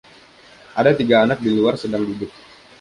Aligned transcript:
Ada 0.79 0.91
tiga 0.99 1.15
anak 1.29 1.39
di 1.45 1.49
luar 1.57 1.75
sedang 1.83 2.01
duduk. 2.09 2.31